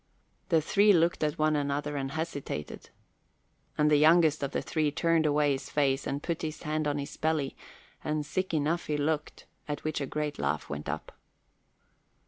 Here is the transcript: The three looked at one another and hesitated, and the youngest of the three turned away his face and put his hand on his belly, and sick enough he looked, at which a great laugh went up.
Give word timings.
The 0.49 0.61
three 0.61 0.93
looked 0.93 1.23
at 1.23 1.37
one 1.37 1.55
another 1.55 1.95
and 1.95 2.09
hesitated, 2.13 2.89
and 3.77 3.91
the 3.91 3.97
youngest 3.97 4.41
of 4.41 4.49
the 4.49 4.63
three 4.63 4.89
turned 4.89 5.27
away 5.27 5.51
his 5.51 5.69
face 5.69 6.07
and 6.07 6.23
put 6.23 6.41
his 6.41 6.63
hand 6.63 6.87
on 6.87 6.97
his 6.97 7.15
belly, 7.17 7.55
and 8.03 8.25
sick 8.25 8.51
enough 8.51 8.87
he 8.87 8.97
looked, 8.97 9.45
at 9.67 9.83
which 9.83 10.01
a 10.01 10.07
great 10.07 10.39
laugh 10.39 10.67
went 10.71 10.89
up. 10.89 11.11